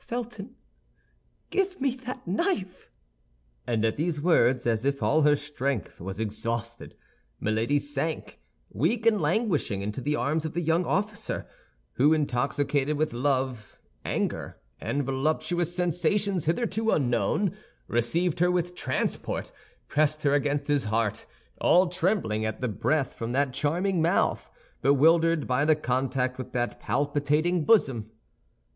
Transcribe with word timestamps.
Felton, 0.07 0.55
give 1.51 1.79
me 1.79 1.93
that 1.95 2.25
knife!" 2.25 2.89
And 3.67 3.85
at 3.85 3.97
these 3.97 4.19
words, 4.19 4.65
as 4.65 4.83
if 4.83 5.03
all 5.03 5.21
her 5.21 5.35
strength 5.35 5.99
was 6.01 6.19
exhausted, 6.19 6.95
Milady 7.39 7.77
sank, 7.77 8.39
weak 8.71 9.05
and 9.05 9.21
languishing, 9.21 9.83
into 9.83 10.01
the 10.01 10.15
arms 10.15 10.43
of 10.43 10.55
the 10.55 10.61
young 10.61 10.85
officer, 10.85 11.45
who, 11.93 12.13
intoxicated 12.13 12.97
with 12.97 13.13
love, 13.13 13.77
anger, 14.03 14.57
and 14.79 15.03
voluptuous 15.05 15.75
sensations 15.75 16.45
hitherto 16.47 16.89
unknown, 16.89 17.55
received 17.87 18.39
her 18.39 18.49
with 18.49 18.73
transport, 18.73 19.51
pressed 19.87 20.23
her 20.23 20.33
against 20.33 20.67
his 20.67 20.85
heart, 20.85 21.27
all 21.59 21.87
trembling 21.89 22.43
at 22.43 22.59
the 22.59 22.67
breath 22.67 23.13
from 23.13 23.33
that 23.33 23.53
charming 23.53 24.01
mouth, 24.01 24.49
bewildered 24.81 25.45
by 25.45 25.63
the 25.63 25.75
contact 25.75 26.39
with 26.39 26.53
that 26.53 26.79
palpitating 26.79 27.63
bosom. 27.65 28.09